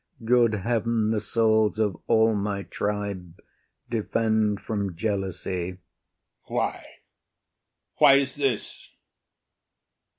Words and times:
Good 0.25 0.53
heaven, 0.55 1.11
the 1.11 1.19
souls 1.19 1.77
of 1.77 1.95
all 2.07 2.33
my 2.33 2.63
tribe 2.63 3.39
defend 3.87 4.59
From 4.59 4.95
jealousy! 4.95 5.77
OTHELLO. 6.45 6.57
Why, 6.57 6.85
why 7.99 8.13
is 8.15 8.33
this? 8.33 8.95